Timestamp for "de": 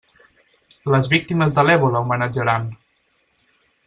1.57-1.65